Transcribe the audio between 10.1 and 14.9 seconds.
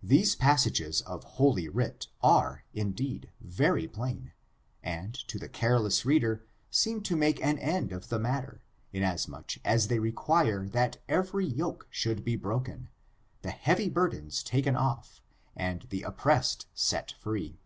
quire that every yoke should be broken, the heavy BURDENS taken